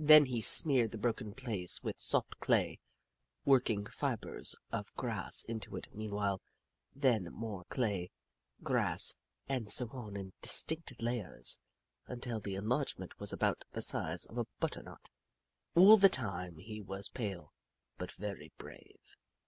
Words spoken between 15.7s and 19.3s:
All the time he was pale, but very brave.